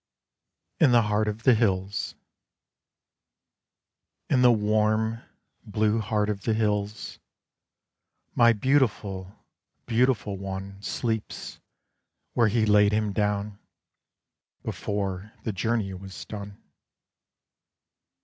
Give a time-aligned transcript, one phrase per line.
[0.79, 2.15] IN THE HEART OF THE HILLS
[4.31, 5.21] In the warm
[5.63, 7.19] blue heart of the hills
[8.33, 9.37] My beautiful,
[9.85, 11.59] beautiful one Sleeps
[12.33, 13.59] where he laid him down
[14.63, 16.57] Before the journey was done.